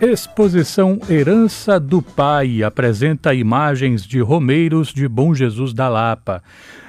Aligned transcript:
Exposição 0.00 1.00
Herança 1.10 1.80
do 1.80 2.00
Pai 2.00 2.62
apresenta 2.62 3.34
imagens 3.34 4.06
de 4.06 4.20
romeiros 4.20 4.94
de 4.94 5.08
Bom 5.08 5.34
Jesus 5.34 5.72
da 5.72 5.88
Lapa. 5.88 6.40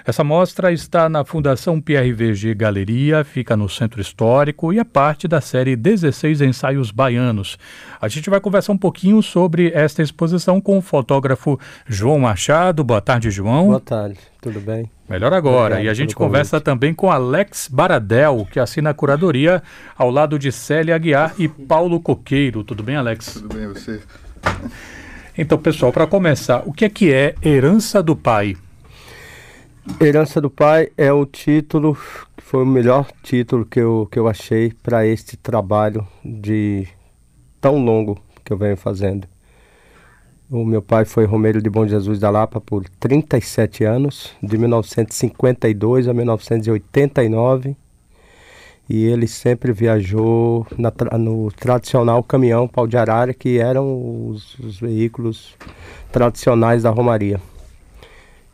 Essa 0.05 0.23
mostra 0.23 0.71
está 0.71 1.09
na 1.09 1.25
Fundação 1.25 1.81
PRVG 1.81 2.53
Galeria, 2.53 3.23
fica 3.23 3.57
no 3.57 3.67
Centro 3.67 3.99
Histórico 3.99 4.71
e 4.71 4.77
é 4.77 4.83
parte 4.83 5.27
da 5.27 5.41
série 5.41 5.75
16 5.75 6.41
Ensaios 6.41 6.91
Baianos. 6.91 7.57
A 7.99 8.07
gente 8.07 8.29
vai 8.29 8.39
conversar 8.39 8.73
um 8.73 8.77
pouquinho 8.77 9.23
sobre 9.23 9.71
esta 9.73 10.03
exposição 10.03 10.61
com 10.61 10.77
o 10.77 10.81
fotógrafo 10.81 11.59
João 11.87 12.19
Machado. 12.19 12.83
Boa 12.83 13.01
tarde, 13.01 13.31
João. 13.31 13.69
Boa 13.69 13.79
tarde, 13.79 14.19
tudo 14.39 14.59
bem? 14.59 14.87
Melhor 15.09 15.33
agora. 15.33 15.75
Obrigado 15.75 15.85
e 15.85 15.89
a 15.89 15.93
gente 15.93 16.15
conversa 16.15 16.57
convite. 16.57 16.65
também 16.65 16.93
com 16.93 17.11
Alex 17.11 17.67
Baradel, 17.67 18.47
que 18.51 18.59
assina 18.59 18.91
a 18.91 18.93
curadoria 18.93 19.63
ao 19.97 20.11
lado 20.11 20.37
de 20.37 20.51
Célia 20.51 20.95
Aguiar 20.95 21.33
e 21.39 21.47
Paulo 21.47 21.99
Coqueiro. 21.99 22.63
Tudo 22.63 22.83
bem, 22.83 22.95
Alex? 22.95 23.33
Tudo 23.33 23.55
bem, 23.55 23.67
você? 23.67 24.01
Então, 25.35 25.57
pessoal, 25.57 25.91
para 25.91 26.05
começar, 26.05 26.63
o 26.65 26.71
que 26.73 26.85
é 26.85 26.89
que 26.89 27.11
é 27.11 27.33
Herança 27.43 28.03
do 28.03 28.15
Pai? 28.15 28.55
Herança 29.99 30.39
do 30.39 30.49
Pai 30.49 30.89
é 30.95 31.11
o 31.11 31.25
título, 31.25 31.97
que 32.37 32.43
foi 32.43 32.61
o 32.61 32.65
melhor 32.65 33.07
título 33.23 33.65
que 33.65 33.79
eu, 33.79 34.07
que 34.11 34.19
eu 34.19 34.27
achei 34.27 34.71
para 34.83 35.07
este 35.07 35.35
trabalho 35.35 36.07
de 36.23 36.87
tão 37.59 37.83
longo 37.83 38.21
que 38.45 38.53
eu 38.53 38.57
venho 38.57 38.77
fazendo. 38.77 39.27
O 40.51 40.65
meu 40.65 40.81
pai 40.81 41.05
foi 41.05 41.25
Romeiro 41.25 41.61
de 41.61 41.69
Bom 41.69 41.85
Jesus 41.85 42.17
da 42.17 42.31
Lapa 42.31 42.59
por 42.59 42.83
37 42.99 43.83
anos, 43.83 44.31
de 44.41 44.57
1952 44.57 46.07
a 46.07 46.13
1989. 46.13 47.75
E 48.89 49.05
ele 49.05 49.27
sempre 49.27 49.71
viajou 49.71 50.65
na, 50.75 50.91
no 51.19 51.51
tradicional 51.51 52.23
caminhão 52.23 52.67
pau 52.67 52.87
de 52.87 52.97
arara, 52.97 53.31
que 53.31 53.59
eram 53.59 54.27
os, 54.27 54.57
os 54.57 54.79
veículos 54.79 55.55
tradicionais 56.11 56.81
da 56.81 56.89
Romaria. 56.89 57.39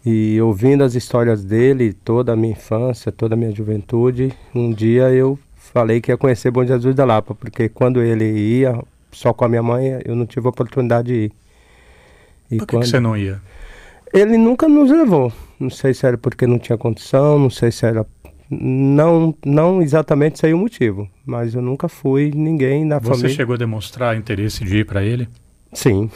E 0.05 0.37
ouvindo 0.41 0.83
as 0.83 0.95
histórias 0.95 1.45
dele, 1.45 1.93
toda 1.93 2.33
a 2.33 2.35
minha 2.35 2.51
infância, 2.51 3.09
toda 3.09 3.35
a 3.35 3.37
minha 3.37 3.55
juventude, 3.55 4.33
um 4.53 4.73
dia 4.73 5.11
eu 5.11 5.39
falei 5.55 6.01
que 6.01 6.11
ia 6.11 6.17
conhecer 6.17 6.51
Bom 6.51 6.65
Jesus 6.65 6.93
da 6.93 7.05
Lapa, 7.05 7.33
porque 7.33 7.69
quando 7.69 8.01
ele 8.01 8.25
ia 8.37 8.83
só 9.13 9.31
com 9.31 9.45
a 9.45 9.47
minha 9.47 9.63
mãe, 9.63 10.01
eu 10.03 10.13
não 10.13 10.25
tive 10.25 10.45
oportunidade 10.45 11.07
de 11.07 11.13
ir. 11.13 11.44
E 12.49 12.57
Por 12.57 12.67
que, 12.67 12.73
quando... 12.75 12.83
que 12.83 12.89
você 12.89 12.99
não 12.99 13.17
ia? 13.17 13.41
Ele 14.13 14.37
nunca 14.37 14.67
nos 14.67 14.89
levou. 14.89 15.31
Não 15.59 15.69
sei 15.69 15.93
se 15.93 16.05
era 16.05 16.17
porque 16.17 16.45
não 16.45 16.59
tinha 16.59 16.77
condição, 16.77 17.39
não 17.39 17.49
sei 17.49 17.71
se 17.71 17.85
era. 17.85 18.05
Não, 18.49 19.35
não 19.43 19.81
exatamente 19.81 20.39
sei 20.39 20.53
o 20.53 20.57
motivo, 20.57 21.09
mas 21.25 21.55
eu 21.55 21.61
nunca 21.61 21.89
fui 21.89 22.31
ninguém 22.33 22.85
na 22.85 22.99
Você 22.99 23.09
família. 23.09 23.29
Você 23.29 23.35
chegou 23.35 23.55
a 23.55 23.57
demonstrar 23.57 24.15
interesse 24.15 24.63
de 24.63 24.77
ir 24.77 24.85
para 24.85 25.03
ele? 25.03 25.27
Sim. 25.73 26.09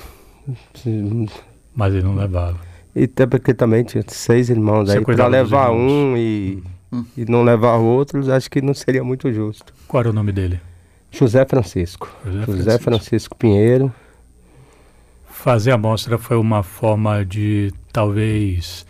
Mas 1.76 1.94
ele 1.94 2.04
não 2.04 2.16
levava. 2.16 2.58
E 2.96 3.04
até 3.04 3.26
porque 3.26 3.54
também 3.54 3.84
tinha 3.84 4.04
seis 4.08 4.50
irmãos 4.50 4.90
Você 4.90 4.98
aí 4.98 5.04
para 5.04 5.28
levar 5.28 5.72
um 5.72 6.16
e, 6.18 6.62
hum. 6.92 7.06
e 7.18 7.26
não 7.26 7.44
levar 7.44 7.78
outros, 7.78 8.30
acho 8.30 8.50
que 8.50 8.62
não 8.62 8.74
seria 8.74 9.04
muito 9.04 9.32
justo. 9.32 9.74
Qual 9.88 10.02
era 10.02 10.10
o 10.10 10.14
nome 10.14 10.32
dele? 10.32 10.60
José 11.12 11.46
Francisco. 11.46 12.10
José, 12.26 12.46
José 12.46 12.46
Francisco. 12.46 12.84
Francisco 12.84 13.38
Pinheiro. 13.38 13.94
Fazer 15.40 15.72
a 15.72 15.78
mostra 15.78 16.18
foi 16.18 16.36
uma 16.36 16.64
forma 16.64 17.26
de 17.26 17.72
talvez 17.94 18.86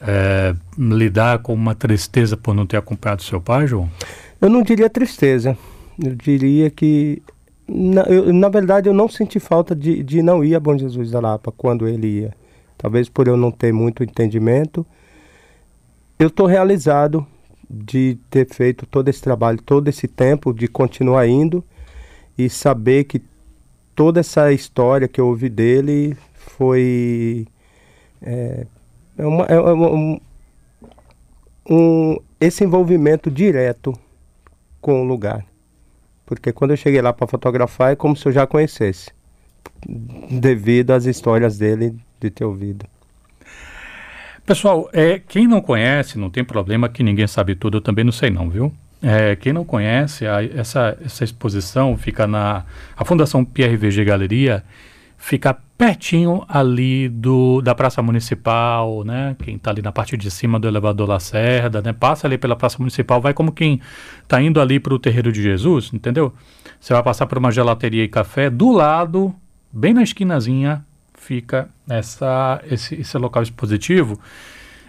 é, 0.00 0.54
lidar 0.78 1.40
com 1.40 1.52
uma 1.52 1.74
tristeza 1.74 2.36
por 2.36 2.54
não 2.54 2.64
ter 2.64 2.76
acompanhado 2.76 3.24
seu 3.24 3.40
pai, 3.40 3.66
João? 3.66 3.90
Eu 4.40 4.48
não 4.48 4.62
diria 4.62 4.88
tristeza. 4.88 5.58
Eu 6.00 6.14
diria 6.14 6.70
que, 6.70 7.20
na, 7.66 8.02
eu, 8.02 8.32
na 8.32 8.48
verdade, 8.48 8.88
eu 8.88 8.94
não 8.94 9.08
senti 9.08 9.40
falta 9.40 9.74
de, 9.74 10.04
de 10.04 10.22
não 10.22 10.44
ir 10.44 10.54
a 10.54 10.60
Bom 10.60 10.78
Jesus 10.78 11.10
da 11.10 11.18
Lapa 11.18 11.50
quando 11.50 11.88
ele 11.88 12.20
ia. 12.20 12.32
Talvez 12.78 13.08
por 13.08 13.26
eu 13.26 13.36
não 13.36 13.50
ter 13.50 13.72
muito 13.72 14.04
entendimento. 14.04 14.86
Eu 16.16 16.28
estou 16.28 16.46
realizado 16.46 17.26
de 17.68 18.16
ter 18.30 18.48
feito 18.48 18.86
todo 18.86 19.08
esse 19.08 19.20
trabalho, 19.20 19.60
todo 19.60 19.88
esse 19.88 20.06
tempo, 20.06 20.54
de 20.54 20.68
continuar 20.68 21.26
indo 21.26 21.64
e 22.38 22.48
saber 22.48 23.02
que 23.02 23.20
toda 23.96 24.20
essa 24.20 24.52
história 24.52 25.08
que 25.08 25.20
eu 25.20 25.26
ouvi 25.26 25.48
dele 25.48 26.16
foi 26.34 27.48
é, 28.22 28.66
é 29.18 29.26
uma, 29.26 29.44
é 29.46 29.58
um, 31.68 32.18
esse 32.38 32.62
envolvimento 32.62 33.30
direto 33.30 33.98
com 34.80 35.02
o 35.02 35.04
lugar. 35.04 35.44
Porque 36.24 36.52
quando 36.52 36.72
eu 36.72 36.76
cheguei 36.76 37.00
lá 37.00 37.12
para 37.12 37.26
fotografar 37.26 37.92
é 37.92 37.96
como 37.96 38.16
se 38.16 38.26
eu 38.26 38.32
já 38.32 38.46
conhecesse, 38.46 39.10
devido 40.30 40.90
às 40.90 41.06
histórias 41.06 41.56
dele 41.56 41.96
de 42.20 42.30
ter 42.30 42.44
ouvido. 42.44 42.86
Pessoal, 44.44 44.88
é, 44.92 45.18
quem 45.18 45.48
não 45.48 45.60
conhece, 45.60 46.18
não 46.18 46.30
tem 46.30 46.44
problema 46.44 46.88
que 46.88 47.02
ninguém 47.02 47.26
sabe 47.26 47.56
tudo, 47.56 47.78
eu 47.78 47.80
também 47.80 48.04
não 48.04 48.12
sei 48.12 48.30
não, 48.30 48.48
viu? 48.48 48.72
É, 49.08 49.36
quem 49.36 49.52
não 49.52 49.64
conhece, 49.64 50.26
a, 50.26 50.42
essa, 50.42 50.98
essa 51.00 51.22
exposição 51.22 51.96
fica 51.96 52.26
na 52.26 52.64
a 52.96 53.04
Fundação 53.04 53.44
PRVG 53.44 54.04
Galeria, 54.04 54.64
fica 55.16 55.56
pertinho 55.78 56.44
ali 56.48 57.08
do, 57.08 57.62
da 57.62 57.72
Praça 57.72 58.02
Municipal, 58.02 59.04
né? 59.04 59.36
Quem 59.44 59.54
está 59.54 59.70
ali 59.70 59.80
na 59.80 59.92
parte 59.92 60.16
de 60.16 60.28
cima 60.28 60.58
do 60.58 60.66
elevador 60.66 61.08
Lacerda, 61.08 61.80
né? 61.80 61.92
Passa 61.92 62.26
ali 62.26 62.36
pela 62.36 62.56
Praça 62.56 62.78
Municipal, 62.80 63.20
vai 63.20 63.32
como 63.32 63.52
quem 63.52 63.80
está 64.24 64.42
indo 64.42 64.60
ali 64.60 64.80
para 64.80 64.92
o 64.92 64.98
Terreiro 64.98 65.30
de 65.30 65.40
Jesus, 65.40 65.92
entendeu? 65.94 66.34
Você 66.80 66.92
vai 66.92 67.02
passar 67.04 67.26
por 67.26 67.38
uma 67.38 67.52
gelateria 67.52 68.02
e 68.02 68.08
café, 68.08 68.50
do 68.50 68.72
lado, 68.72 69.32
bem 69.72 69.94
na 69.94 70.02
esquinazinha, 70.02 70.84
fica 71.14 71.68
essa, 71.88 72.60
esse, 72.68 72.96
esse 72.96 73.16
local 73.16 73.44
expositivo. 73.44 74.18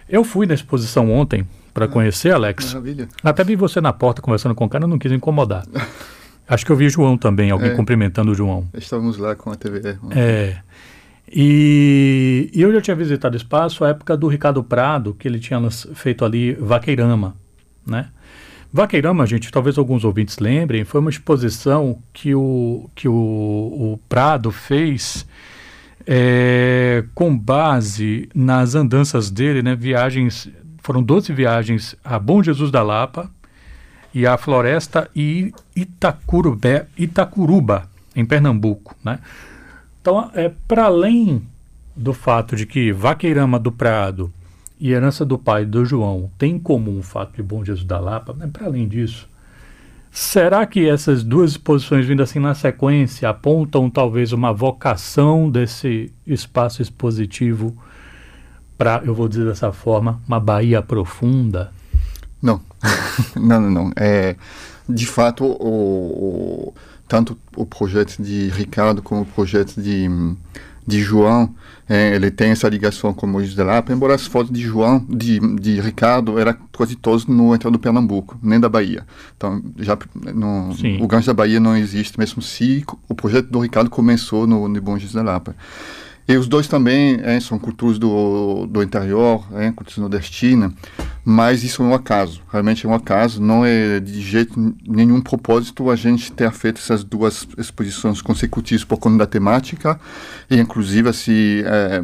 Eu 0.08 0.24
fui 0.24 0.44
na 0.44 0.54
exposição 0.54 1.08
ontem, 1.12 1.46
para 1.78 1.84
ah, 1.84 1.88
conhecer, 1.88 2.32
Alex. 2.32 2.74
Maravilha. 2.74 3.08
Até 3.22 3.44
vi 3.44 3.54
você 3.54 3.80
na 3.80 3.92
porta 3.92 4.20
conversando 4.20 4.54
com 4.54 4.64
o 4.64 4.68
cara, 4.68 4.86
não 4.86 4.98
quis 4.98 5.12
incomodar. 5.12 5.64
Acho 6.48 6.66
que 6.66 6.72
eu 6.72 6.76
vi 6.76 6.88
João 6.88 7.16
também, 7.16 7.50
alguém 7.50 7.70
é, 7.70 7.74
cumprimentando 7.74 8.32
o 8.32 8.34
João. 8.34 8.66
Estávamos 8.74 9.18
lá 9.18 9.36
com 9.36 9.50
a 9.50 9.54
TV. 9.54 9.96
É. 10.10 10.56
E, 11.30 12.50
e, 12.54 12.62
eu 12.62 12.72
já 12.72 12.80
tinha 12.80 12.96
visitado 12.96 13.34
o 13.34 13.36
espaço 13.36 13.84
à 13.84 13.90
época 13.90 14.16
do 14.16 14.26
Ricardo 14.28 14.64
Prado, 14.64 15.14
que 15.14 15.28
ele 15.28 15.38
tinha 15.38 15.60
feito 15.70 16.24
ali 16.24 16.54
Vaqueirama, 16.54 17.36
né? 17.86 18.08
Vaqueirama, 18.72 19.26
gente, 19.26 19.52
talvez 19.52 19.76
alguns 19.76 20.04
ouvintes 20.04 20.38
lembrem, 20.38 20.84
foi 20.84 21.00
uma 21.00 21.10
exposição 21.10 21.98
que 22.14 22.34
o, 22.34 22.88
que 22.94 23.06
o, 23.06 23.12
o 23.12 24.00
Prado 24.08 24.50
fez 24.50 25.26
é, 26.06 27.04
com 27.14 27.36
base 27.38 28.28
nas 28.34 28.74
andanças 28.74 29.30
dele, 29.30 29.62
né, 29.62 29.76
viagens 29.76 30.50
foram 30.88 31.02
12 31.02 31.34
viagens 31.34 31.94
a 32.02 32.18
Bom 32.18 32.42
Jesus 32.42 32.70
da 32.70 32.82
Lapa 32.82 33.30
e 34.14 34.26
à 34.26 34.38
floresta 34.38 35.10
e 35.14 35.52
Itacurubé, 35.76 36.86
Itacuruba, 36.96 37.86
em 38.16 38.24
Pernambuco. 38.24 38.96
Né? 39.04 39.18
Então, 40.00 40.30
é, 40.32 40.50
para 40.66 40.86
além 40.86 41.42
do 41.94 42.14
fato 42.14 42.56
de 42.56 42.64
que 42.64 42.90
Vaqueirama 42.90 43.58
do 43.58 43.70
Prado 43.70 44.32
e 44.80 44.90
Herança 44.90 45.26
do 45.26 45.36
Pai 45.36 45.66
do 45.66 45.84
João 45.84 46.30
têm 46.38 46.54
em 46.54 46.58
comum 46.58 47.00
o 47.00 47.02
fato 47.02 47.36
de 47.36 47.42
Bom 47.42 47.62
Jesus 47.62 47.84
da 47.84 48.00
Lapa, 48.00 48.32
né? 48.32 48.48
para 48.50 48.64
além 48.64 48.88
disso, 48.88 49.28
será 50.10 50.64
que 50.64 50.88
essas 50.88 51.22
duas 51.22 51.50
exposições 51.50 52.06
vindo 52.06 52.22
assim 52.22 52.38
na 52.38 52.54
sequência 52.54 53.28
apontam 53.28 53.90
talvez 53.90 54.32
uma 54.32 54.54
vocação 54.54 55.50
desse 55.50 56.10
espaço 56.26 56.80
expositivo 56.80 57.76
para, 58.78 59.02
eu 59.04 59.14
vou 59.14 59.28
dizer 59.28 59.44
dessa 59.44 59.72
forma, 59.72 60.22
uma 60.26 60.38
Bahia 60.38 60.80
profunda? 60.80 61.72
Não, 62.40 62.60
não, 63.34 63.60
não, 63.60 63.70
não. 63.70 63.92
É, 63.96 64.36
de 64.88 65.06
fato, 65.06 65.44
o, 65.44 66.70
o, 66.70 66.74
tanto 67.08 67.36
o 67.56 67.66
projeto 67.66 68.22
de 68.22 68.48
Ricardo 68.48 69.02
como 69.02 69.22
o 69.22 69.26
projeto 69.26 69.82
de, 69.82 70.08
de 70.86 71.00
João, 71.00 71.52
é, 71.88 72.14
ele 72.14 72.30
tem 72.30 72.50
essa 72.50 72.68
ligação 72.68 73.12
com 73.12 73.26
Moisés 73.26 73.54
de 73.54 73.62
Lapa, 73.62 73.92
embora 73.92 74.14
as 74.14 74.26
fotos 74.26 74.52
de 74.52 74.62
João, 74.62 75.04
de, 75.08 75.40
de 75.56 75.80
Ricardo, 75.80 76.38
eram 76.38 76.54
quase 76.72 76.94
todas 76.94 77.26
no 77.26 77.54
interior 77.54 77.72
do 77.72 77.78
Pernambuco, 77.78 78.38
nem 78.42 78.60
da 78.60 78.68
Bahia. 78.68 79.04
Então, 79.36 79.60
já 79.78 79.98
no, 80.34 80.70
o 81.02 81.06
gancho 81.08 81.26
da 81.26 81.34
Bahia 81.34 81.58
não 81.58 81.76
existe, 81.76 82.18
mesmo 82.18 82.40
se 82.40 82.84
o 83.08 83.14
projeto 83.14 83.48
do 83.48 83.58
Ricardo 83.58 83.90
começou 83.90 84.46
no, 84.46 84.68
no 84.68 84.80
Bom 84.80 84.96
Jesus 84.96 85.14
da 85.14 85.22
Lapa. 85.22 85.56
E 86.28 86.36
os 86.36 86.46
dois 86.46 86.68
também 86.68 87.18
é, 87.22 87.40
são 87.40 87.58
culturas 87.58 87.98
do, 87.98 88.66
do 88.66 88.82
interior, 88.82 89.46
é, 89.54 89.72
cultura 89.72 90.02
nordestina, 90.02 90.70
mas 91.24 91.64
isso 91.64 91.82
é 91.82 91.86
um 91.86 91.94
acaso, 91.94 92.42
realmente 92.52 92.84
é 92.84 92.88
um 92.88 92.92
acaso, 92.92 93.40
não 93.40 93.64
é 93.64 93.98
de 93.98 94.20
jeito 94.20 94.74
nenhum 94.86 95.22
propósito 95.22 95.90
a 95.90 95.96
gente 95.96 96.30
ter 96.30 96.52
feito 96.52 96.82
essas 96.82 97.02
duas 97.02 97.48
exposições 97.56 98.20
consecutivas 98.20 98.84
por 98.84 98.98
conta 98.98 99.16
da 99.16 99.26
temática, 99.26 99.98
e 100.50 100.58
inclusive 100.58 101.08
assim, 101.08 101.62
é, 101.64 102.02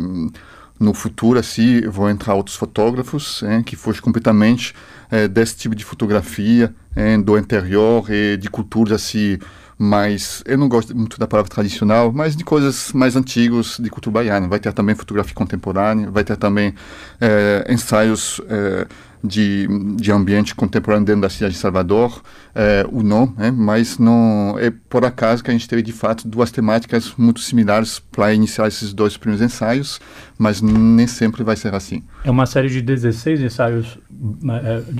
no 0.80 0.94
futuro 0.94 1.38
assim, 1.38 1.82
vão 1.82 2.08
entrar 2.08 2.32
outros 2.32 2.56
fotógrafos 2.56 3.42
é, 3.42 3.62
que 3.62 3.76
fossem 3.76 4.00
completamente 4.00 4.74
é, 5.10 5.28
desse 5.28 5.56
tipo 5.56 5.74
de 5.74 5.84
fotografia 5.84 6.74
é, 6.96 7.18
do 7.18 7.36
interior 7.36 8.10
e 8.10 8.38
de 8.38 8.48
culturas 8.48 9.02
assim, 9.02 9.38
mas 9.84 10.42
eu 10.46 10.56
não 10.56 10.68
gosto 10.68 10.96
muito 10.96 11.18
da 11.18 11.26
palavra 11.26 11.50
tradicional, 11.50 12.10
mas 12.10 12.34
de 12.34 12.42
coisas 12.42 12.90
mais 12.92 13.14
antigas 13.16 13.76
de 13.78 13.90
cultura 13.90 14.14
baiana. 14.14 14.48
Vai 14.48 14.58
ter 14.58 14.72
também 14.72 14.94
fotografia 14.94 15.34
contemporânea, 15.34 16.10
vai 16.10 16.24
ter 16.24 16.36
também 16.36 16.74
é, 17.20 17.66
ensaios 17.68 18.40
é, 18.48 18.86
de, 19.22 19.68
de 19.96 20.10
ambiente 20.10 20.54
contemporâneo 20.54 21.04
dentro 21.04 21.20
da 21.20 21.28
cidade 21.28 21.54
de 21.54 21.60
Salvador, 21.60 22.22
é, 22.54 22.86
o 22.90 23.02
não, 23.02 23.34
mas 23.54 23.98
não 23.98 24.56
é 24.58 24.72
por 24.88 25.04
acaso 25.04 25.44
que 25.44 25.50
a 25.50 25.52
gente 25.52 25.68
teve 25.68 25.82
de 25.82 25.92
fato 25.92 26.26
duas 26.26 26.50
temáticas 26.50 27.12
muito 27.16 27.40
similares 27.40 27.98
para 27.98 28.32
iniciar 28.32 28.66
esses 28.68 28.92
dois 28.92 29.18
primeiros 29.18 29.44
ensaios, 29.44 30.00
mas 30.38 30.62
nem 30.62 31.06
sempre 31.06 31.42
vai 31.42 31.56
ser 31.56 31.74
assim. 31.74 32.02
É 32.24 32.30
uma 32.30 32.46
série 32.46 32.68
de 32.68 32.80
16 32.80 33.40
ensaios, 33.40 33.98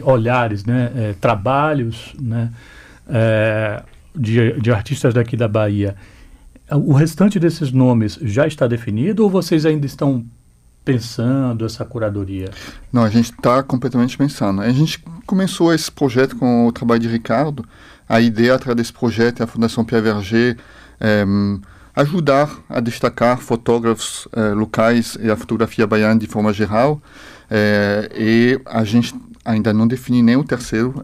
olhares, 0.03 0.65
né? 0.65 1.15
trabalhos, 1.21 2.15
né? 2.21 2.51
De, 4.15 4.61
de 4.61 4.71
artistas 4.71 5.13
daqui 5.13 5.37
da 5.37 5.49
Bahia, 5.49 5.97
o 6.71 6.93
restante 6.93 7.39
desses 7.39 7.73
nomes 7.73 8.19
já 8.23 8.47
está 8.47 8.67
definido 8.67 9.23
ou 9.23 9.31
vocês 9.31 9.67
ainda 9.67 9.85
estão 9.87 10.25
pensando 10.85 11.65
essa 11.65 11.85
curadoria? 11.85 12.51
Não, 12.93 13.03
a 13.03 13.09
gente 13.09 13.33
está 13.33 13.63
completamente 13.63 14.17
pensando. 14.17 14.61
A 14.61 14.71
gente 14.71 15.03
começou 15.27 15.73
esse 15.73 15.91
projeto 15.91 16.37
com 16.37 16.67
o 16.67 16.73
trabalho 16.73 17.01
de 17.01 17.09
Ricardo. 17.09 17.65
A 18.09 18.21
ideia 18.21 18.55
atrás 18.55 18.77
desse 18.77 18.93
projeto 18.93 19.41
é 19.41 19.45
a 19.45 19.47
Fundação 19.47 19.85
Pierre 19.85 20.05
Verger 20.05 20.59
é, 21.01 21.25
ajudar 21.97 22.51
a 22.69 22.81
destacar 22.81 23.39
fotógrafos 23.39 24.29
é, 24.33 24.49
locais 24.51 25.17
e 25.21 25.31
a 25.31 25.37
fotografia 25.37 25.87
baiana 25.87 26.19
de 26.19 26.27
forma 26.27 26.53
geral. 26.53 27.01
É, 27.51 28.11
e 28.15 28.61
a 28.67 28.85
gente 28.85 29.15
ainda 29.45 29.73
não 29.73 29.87
define 29.87 30.23
nem 30.23 30.37
o 30.37 30.45
terceiro 30.45 30.95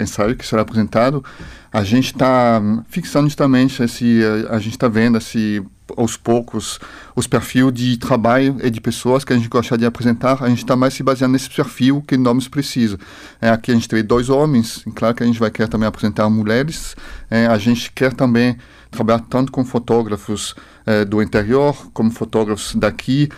ensaio 0.00 0.36
que 0.36 0.46
será 0.46 0.62
apresentado, 0.62 1.24
a 1.72 1.84
gente 1.84 2.06
está 2.06 2.60
fixando 2.88 3.26
justamente 3.26 3.82
esse, 3.82 4.20
a, 4.48 4.56
a 4.56 4.58
gente 4.58 4.72
está 4.72 4.88
vendo 4.88 5.18
esse 5.18 5.62
aos 5.96 6.16
poucos 6.16 6.80
os 7.14 7.26
perfis 7.26 7.72
de 7.72 7.96
trabalho 7.96 8.56
e 8.62 8.70
de 8.70 8.80
pessoas 8.80 9.24
que 9.24 9.32
a 9.32 9.36
gente 9.36 9.48
gosta 9.48 9.76
de 9.76 9.84
apresentar, 9.84 10.42
a 10.42 10.48
gente 10.48 10.58
está 10.58 10.74
mais 10.74 10.94
se 10.94 11.02
baseando 11.02 11.32
nesse 11.32 11.48
perfil 11.50 12.02
que 12.06 12.16
nomes 12.16 12.48
precisa. 12.48 12.98
É, 13.40 13.50
aqui 13.50 13.70
a 13.70 13.74
gente 13.74 13.88
tem 13.88 14.02
dois 14.02 14.28
homens, 14.28 14.84
claro 14.94 15.14
que 15.14 15.22
a 15.22 15.26
gente 15.26 15.38
vai 15.38 15.50
querer 15.50 15.68
também 15.68 15.86
apresentar 15.86 16.28
mulheres, 16.28 16.96
é, 17.30 17.46
a 17.46 17.58
gente 17.58 17.92
quer 17.92 18.12
também 18.12 18.56
trabalhar 18.90 19.20
tanto 19.20 19.52
com 19.52 19.64
fotógrafos 19.64 20.54
é, 20.84 21.04
do 21.04 21.22
interior 21.22 21.76
como 21.92 22.10
fotógrafos 22.10 22.74
daqui, 22.74 23.28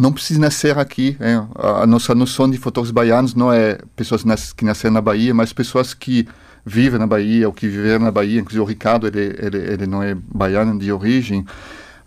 não 0.00 0.12
precisa 0.12 0.40
nascer 0.40 0.76
aqui. 0.78 1.16
É, 1.20 1.40
a, 1.56 1.86
nossa 1.86 2.14
noção 2.14 2.48
de 2.50 2.56
fotógrafos 2.56 2.90
baianos 2.90 3.34
não 3.34 3.52
é 3.52 3.78
pessoas 3.94 4.24
que 4.52 4.64
nasceram 4.64 4.94
na 4.94 5.00
Bahia, 5.00 5.34
mas 5.34 5.52
pessoas 5.52 5.92
que 5.92 6.26
vive 6.64 6.98
na 6.98 7.06
Bahia, 7.06 7.46
ou 7.46 7.52
que 7.52 7.68
viveram 7.68 8.04
na 8.04 8.10
Bahia, 8.10 8.40
inclusive 8.40 8.60
o 8.60 8.64
Ricardo, 8.64 9.06
ele, 9.06 9.36
ele, 9.38 9.58
ele 9.58 9.86
não 9.86 10.02
é 10.02 10.14
baiano 10.14 10.78
de 10.78 10.90
origem, 10.92 11.44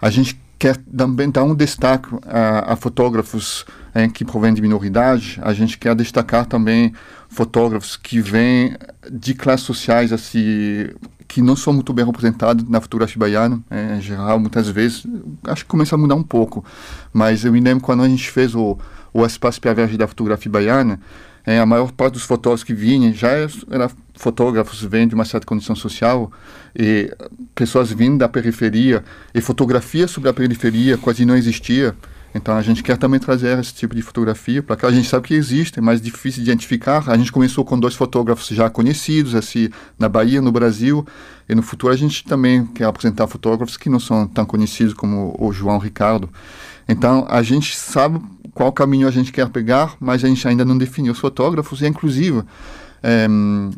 a 0.02 0.10
gente 0.10 0.40
quer 0.60 0.78
também 0.96 1.30
dar 1.30 1.44
um 1.44 1.56
destaque 1.56 2.08
a, 2.26 2.74
a 2.74 2.76
fotógrafos 2.76 3.66
hein, 3.96 4.10
que 4.10 4.24
provêm 4.24 4.54
de 4.54 4.62
minoridade, 4.62 5.40
a 5.42 5.54
gente 5.54 5.78
quer 5.78 5.96
destacar 5.96 6.46
também 6.46 6.94
fotógrafos 7.28 7.98
que 7.98 8.22
vêm 8.22 8.76
de 9.12 9.34
classes 9.34 9.66
sociais 9.66 10.14
assim 10.14 10.90
que 11.34 11.42
não 11.42 11.56
são 11.56 11.74
muito 11.74 11.92
bem 11.92 12.06
representados 12.06 12.64
na 12.70 12.80
fotografia 12.80 13.18
baiana, 13.18 13.60
em 13.98 14.00
geral, 14.00 14.40
muitas 14.40 14.70
vezes, 14.70 15.04
acho 15.46 15.64
que 15.64 15.70
começa 15.70 15.96
a 15.96 15.98
mudar 15.98 16.14
um 16.14 16.22
pouco, 16.22 16.64
mas 17.12 17.44
eu 17.44 17.52
me 17.52 17.60
lembro 17.60 17.84
quando 17.84 18.04
a 18.04 18.08
gente 18.08 18.30
fez 18.30 18.54
o, 18.54 18.78
o 19.12 19.26
Espaço 19.26 19.60
Piaverge 19.60 19.98
da 19.98 20.08
fotografia 20.08 20.52
baiana, 20.52 21.00
é, 21.44 21.60
a 21.60 21.66
maior 21.66 21.92
parte 21.92 22.14
dos 22.14 22.22
fotógrafos 22.22 22.64
que 22.64 22.76
vinham 22.76 23.12
já 23.12 23.30
era 23.30 23.90
fotógrafos 24.14 24.80
vêm 24.84 25.08
de 25.08 25.16
uma 25.16 25.26
certa 25.26 25.48
condição 25.48 25.76
social 25.76 26.32
e 26.76 27.12
pessoas 27.56 27.92
vindo 27.92 28.20
da 28.20 28.30
periferia 28.30 29.04
e 29.34 29.42
fotografia 29.42 30.08
sobre 30.08 30.30
a 30.30 30.34
periferia 30.34 31.00
quase 31.00 31.26
não 31.26 31.36
existia. 31.36 31.96
Então 32.36 32.56
a 32.58 32.62
gente 32.62 32.82
quer 32.82 32.98
também 32.98 33.20
trazer 33.20 33.60
esse 33.60 33.74
tipo 33.74 33.96
de 33.96 34.02
fotografia 34.02 34.64
para 34.64 34.76
cá. 34.76 34.88
A 34.88 34.92
gente 34.92 35.08
sabe 35.08 35.28
que 35.28 35.34
existe, 35.34 35.80
mais 35.80 36.02
difícil 36.02 36.44
de 36.44 36.50
identificar. 36.50 37.04
A 37.08 37.18
gente 37.18 37.32
começou 37.32 37.64
com 37.64 37.80
dois 37.80 37.96
fotógrafos 37.96 38.48
já 38.48 38.70
conhecidos, 38.70 39.36
assim, 39.36 39.70
na 40.00 40.10
Bahia, 40.10 40.42
no 40.42 40.52
Brasil, 40.52 41.06
e 41.48 41.54
no 41.54 41.62
futuro 41.62 41.94
a 41.94 41.96
gente 41.96 42.24
também 42.24 42.66
quer 42.66 42.86
apresentar 42.86 43.28
fotógrafos 43.28 43.78
que 43.78 43.90
não 43.90 44.00
são 44.00 44.28
tão 44.28 44.46
conhecidos 44.46 44.94
como 44.94 45.36
o 45.40 45.54
João 45.54 45.78
Ricardo. 45.78 46.30
Então 46.88 47.26
a 47.30 47.44
gente 47.44 47.76
sabe 47.76 48.20
qual 48.54 48.72
caminho 48.72 49.08
a 49.08 49.12
gente 49.12 49.32
quer 49.32 49.50
pegar, 49.50 49.96
mas 50.00 50.24
a 50.24 50.28
gente 50.28 50.48
ainda 50.48 50.66
não 50.66 50.78
definiu 50.78 51.14
os 51.14 51.20
fotógrafos 51.20 51.82
e 51.82 51.88
inclusive 51.88 52.44
é, 53.02 53.28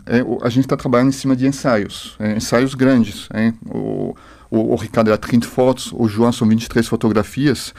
é, 0.05 0.25
a 0.43 0.49
gente 0.49 0.65
está 0.65 0.77
trabalhando 0.77 1.09
em 1.09 1.13
cima 1.13 1.35
de 1.35 1.47
ensaios, 1.47 2.15
é, 2.19 2.37
ensaios 2.37 2.75
grandes. 2.75 3.27
O, 3.67 4.15
o, 4.55 4.73
o, 4.73 4.75
Ricardo 4.75 5.09
era 5.09 5.17
30 5.17 5.47
fotos, 5.47 5.91
o 5.93 6.07
João 6.07 6.31
são 6.31 6.47
23 6.47 6.87
fotografias, 6.87 7.73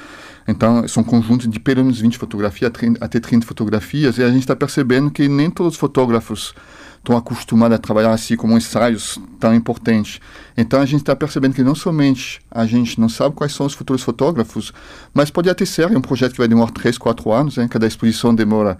então 0.47 0.87
são 0.87 1.03
conjuntos 1.03 1.49
de 1.49 1.59
pelo 1.59 1.83
menos 1.83 2.01
20 2.01 2.19
fotografias, 2.19 2.71
até 3.01 3.19
30 3.19 3.47
fotografias, 3.47 4.19
e 4.19 4.23
a 4.23 4.29
gente 4.29 4.41
está 4.41 4.55
percebendo 4.55 5.11
que 5.11 5.29
nem 5.29 5.51
todos 5.51 5.75
os 5.75 5.79
fotógrafos 5.79 6.55
estão 6.99 7.17
acostumados 7.17 7.77
a 7.77 7.79
trabalhar 7.79 8.11
assim 8.11 8.37
como 8.37 8.57
ensaios 8.57 9.19
tão 9.39 9.55
importantes. 9.55 10.21
Então 10.57 10.81
a 10.81 10.87
gente 10.87 11.03
está 11.03 11.15
percebendo 11.15 11.55
que 11.55 11.63
não 11.63 11.75
somente 11.75 12.41
a 12.51 12.67
gente 12.67 13.01
não 13.01 13.09
sabe 13.09 13.35
quais 13.35 13.53
são 13.53 13.65
os 13.65 13.75
futuros 13.75 14.03
fotógrafos, 14.03 14.73
mas 15.15 15.31
pode 15.31 15.49
até 15.49 15.65
ser 15.65 15.87
um 15.97 16.01
projeto 16.01 16.33
que 16.33 16.39
vai 16.39 16.49
demorar 16.49 16.73
3, 16.73 16.99
4 16.99 17.33
anos, 17.33 17.59
hein? 17.59 17.69
cada 17.69 17.87
exposição 17.87 18.35
demora 18.35 18.77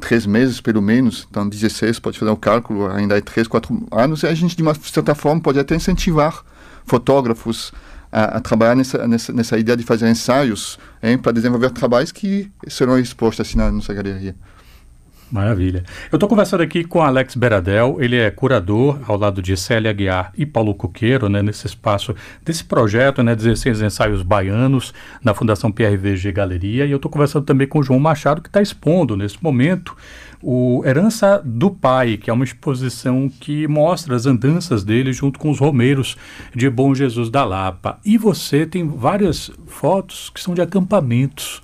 três 0.00 0.26
meses 0.26 0.60
pelo 0.60 0.82
menos, 0.82 1.26
então 1.30 1.48
16 1.48 1.98
pode 2.00 2.18
fazer 2.18 2.30
o 2.30 2.36
cálculo, 2.36 2.90
ainda 2.90 3.16
é 3.16 3.20
três, 3.20 3.46
quatro 3.46 3.86
anos, 3.92 4.22
e 4.22 4.26
a 4.26 4.34
gente 4.34 4.56
de 4.56 4.62
uma 4.62 4.74
certa 4.74 5.14
forma 5.14 5.40
pode 5.40 5.58
até 5.58 5.76
incentivar 5.76 6.42
fotógrafos 6.84 7.72
a, 8.10 8.38
a 8.38 8.40
trabalhar 8.40 8.74
nessa, 8.74 9.06
nessa, 9.06 9.32
nessa, 9.32 9.58
ideia 9.58 9.76
de 9.76 9.84
fazer 9.84 10.08
ensaios 10.10 10.78
para 11.22 11.32
desenvolver 11.32 11.70
trabalhos 11.70 12.10
que 12.10 12.50
serão 12.66 12.98
expostos 12.98 13.46
assim 13.46 13.58
na 13.58 13.70
nossa 13.70 13.94
galeria. 13.94 14.34
Maravilha. 15.30 15.84
Eu 16.10 16.16
estou 16.16 16.28
conversando 16.28 16.62
aqui 16.62 16.82
com 16.82 17.00
Alex 17.00 17.36
Beradel, 17.36 17.98
ele 18.00 18.16
é 18.16 18.30
curador 18.30 18.98
ao 19.06 19.16
lado 19.16 19.40
de 19.40 19.56
Célia 19.56 19.90
Aguiar 19.90 20.32
e 20.36 20.44
Paulo 20.44 20.74
Coqueiro, 20.74 21.28
né, 21.28 21.40
nesse 21.40 21.66
espaço 21.66 22.14
desse 22.44 22.64
projeto, 22.64 23.22
né, 23.22 23.36
16 23.36 23.80
ensaios 23.80 24.22
baianos 24.22 24.92
na 25.22 25.32
Fundação 25.32 25.70
PRVG 25.70 26.32
Galeria, 26.32 26.84
e 26.84 26.90
eu 26.90 26.96
estou 26.96 27.10
conversando 27.10 27.44
também 27.44 27.68
com 27.68 27.78
o 27.78 27.82
João 27.82 28.00
Machado, 28.00 28.42
que 28.42 28.48
está 28.48 28.60
expondo 28.60 29.16
nesse 29.16 29.42
momento 29.42 29.96
o 30.42 30.82
Herança 30.86 31.40
do 31.44 31.70
Pai, 31.70 32.16
que 32.16 32.30
é 32.30 32.32
uma 32.32 32.44
exposição 32.44 33.28
que 33.28 33.68
mostra 33.68 34.16
as 34.16 34.26
andanças 34.26 34.82
dele 34.82 35.12
junto 35.12 35.38
com 35.38 35.50
os 35.50 35.58
romeiros 35.58 36.16
de 36.54 36.68
Bom 36.70 36.94
Jesus 36.94 37.28
da 37.28 37.44
Lapa. 37.44 37.98
E 38.04 38.16
você 38.16 38.66
tem 38.66 38.88
várias 38.88 39.50
fotos 39.66 40.30
que 40.30 40.40
são 40.40 40.54
de 40.54 40.62
acampamentos 40.62 41.62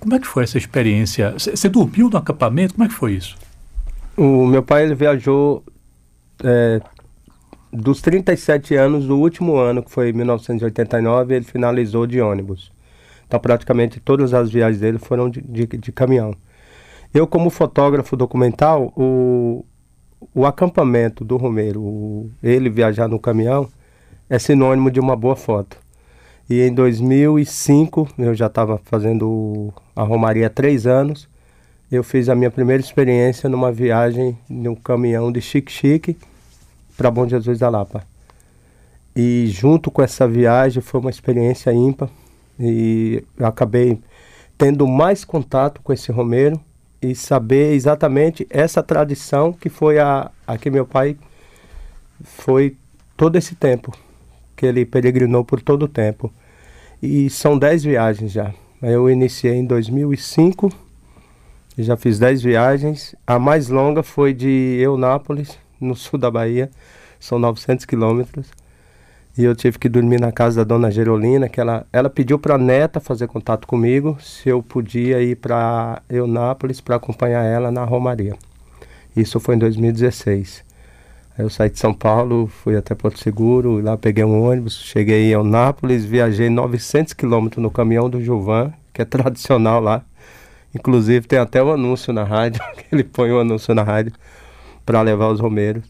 como 0.00 0.14
é 0.14 0.18
que 0.18 0.26
foi 0.26 0.44
essa 0.44 0.58
experiência? 0.58 1.34
Você 1.38 1.68
dormiu 1.68 2.08
no 2.08 2.16
acampamento? 2.16 2.74
Como 2.74 2.84
é 2.84 2.88
que 2.88 2.94
foi 2.94 3.14
isso? 3.14 3.36
O 4.16 4.46
meu 4.46 4.62
pai 4.62 4.84
ele 4.84 4.94
viajou 4.94 5.62
é, 6.42 6.80
dos 7.72 8.00
37 8.00 8.74
anos 8.74 9.06
do 9.06 9.18
último 9.18 9.56
ano, 9.56 9.82
que 9.82 9.90
foi 9.90 10.12
1989, 10.12 11.34
ele 11.34 11.44
finalizou 11.44 12.06
de 12.06 12.20
ônibus. 12.20 12.72
Então 13.26 13.38
praticamente 13.38 14.00
todas 14.00 14.32
as 14.32 14.50
viagens 14.50 14.80
dele 14.80 14.98
foram 14.98 15.28
de, 15.28 15.40
de, 15.40 15.66
de 15.66 15.92
caminhão. 15.92 16.34
Eu 17.12 17.26
como 17.26 17.50
fotógrafo 17.50 18.16
documental, 18.16 18.92
o, 18.96 19.64
o 20.34 20.46
acampamento 20.46 21.24
do 21.24 21.36
Romeiro, 21.36 21.80
o, 21.80 22.30
ele 22.42 22.70
viajar 22.70 23.08
no 23.08 23.18
caminhão, 23.18 23.68
é 24.28 24.38
sinônimo 24.38 24.90
de 24.90 25.00
uma 25.00 25.16
boa 25.16 25.36
foto. 25.36 25.76
E 26.50 26.62
em 26.62 26.72
2005, 26.72 28.08
eu 28.18 28.34
já 28.34 28.46
estava 28.46 28.78
fazendo 28.84 29.72
a 29.98 30.04
Romaria 30.04 30.46
há 30.46 30.50
três 30.50 30.86
anos, 30.86 31.28
eu 31.90 32.04
fiz 32.04 32.28
a 32.28 32.34
minha 32.36 32.52
primeira 32.52 32.80
experiência 32.80 33.48
numa 33.48 33.72
viagem 33.72 34.38
num 34.48 34.76
caminhão 34.76 35.32
de 35.32 35.40
chique-chique 35.40 36.16
para 36.96 37.10
Bom 37.10 37.26
Jesus 37.26 37.58
da 37.58 37.68
Lapa. 37.68 38.06
E 39.16 39.48
junto 39.48 39.90
com 39.90 40.00
essa 40.00 40.28
viagem 40.28 40.80
foi 40.80 41.00
uma 41.00 41.10
experiência 41.10 41.72
ímpar 41.72 42.08
e 42.60 43.24
eu 43.36 43.44
acabei 43.44 43.98
tendo 44.56 44.86
mais 44.86 45.24
contato 45.24 45.80
com 45.82 45.92
esse 45.92 46.12
Romeiro 46.12 46.60
e 47.02 47.12
saber 47.12 47.72
exatamente 47.72 48.46
essa 48.50 48.84
tradição 48.84 49.52
que 49.52 49.68
foi 49.68 49.98
a, 49.98 50.30
a 50.46 50.56
que 50.56 50.70
meu 50.70 50.86
pai 50.86 51.16
foi 52.22 52.76
todo 53.16 53.34
esse 53.34 53.56
tempo 53.56 53.92
que 54.54 54.64
ele 54.64 54.86
peregrinou 54.86 55.44
por 55.44 55.60
todo 55.60 55.86
o 55.86 55.88
tempo. 55.88 56.32
E 57.02 57.28
são 57.28 57.58
10 57.58 57.82
viagens 57.82 58.30
já. 58.30 58.54
Eu 58.80 59.10
iniciei 59.10 59.56
em 59.56 59.64
2005, 59.64 60.70
já 61.76 61.96
fiz 61.96 62.16
10 62.20 62.42
viagens. 62.42 63.12
A 63.26 63.36
mais 63.36 63.68
longa 63.68 64.04
foi 64.04 64.32
de 64.32 64.78
Eunápolis, 64.80 65.58
no 65.80 65.96
sul 65.96 66.16
da 66.16 66.30
Bahia, 66.30 66.70
são 67.18 67.40
900 67.40 67.84
quilômetros. 67.84 68.48
E 69.36 69.42
eu 69.42 69.56
tive 69.56 69.80
que 69.80 69.88
dormir 69.88 70.20
na 70.20 70.30
casa 70.30 70.64
da 70.64 70.74
dona 70.74 70.92
Gerolina, 70.92 71.48
que 71.48 71.60
ela, 71.60 71.86
ela 71.92 72.08
pediu 72.08 72.38
para 72.38 72.54
a 72.54 72.58
neta 72.58 73.00
fazer 73.00 73.26
contato 73.26 73.66
comigo, 73.66 74.16
se 74.20 74.48
eu 74.48 74.62
podia 74.62 75.20
ir 75.20 75.36
para 75.36 76.00
Eunápolis 76.08 76.80
para 76.80 76.96
acompanhar 76.96 77.44
ela 77.44 77.72
na 77.72 77.84
Romaria. 77.84 78.36
Isso 79.16 79.40
foi 79.40 79.56
em 79.56 79.58
2016. 79.58 80.67
Eu 81.38 81.48
saí 81.48 81.70
de 81.70 81.78
São 81.78 81.94
Paulo, 81.94 82.48
fui 82.48 82.76
até 82.76 82.96
Porto 82.96 83.20
Seguro, 83.20 83.80
lá 83.80 83.96
peguei 83.96 84.24
um 84.24 84.42
ônibus, 84.42 84.82
cheguei 84.82 85.28
em 85.28 85.34
Eunápolis, 85.34 86.04
viajei 86.04 86.50
900 86.50 87.12
quilômetros 87.12 87.62
no 87.62 87.70
caminhão 87.70 88.10
do 88.10 88.20
Gilvan, 88.20 88.72
que 88.92 89.00
é 89.00 89.04
tradicional 89.06 89.80
lá. 89.80 90.04
Inclusive 90.74 91.28
tem 91.28 91.38
até 91.38 91.62
o 91.62 91.68
um 91.68 91.72
anúncio 91.74 92.12
na 92.12 92.24
rádio, 92.24 92.60
ele 92.90 93.04
põe 93.04 93.30
o 93.30 93.36
um 93.36 93.40
anúncio 93.40 93.72
na 93.72 93.84
rádio 93.84 94.12
para 94.84 95.00
levar 95.00 95.28
os 95.28 95.38
romeiros. 95.38 95.84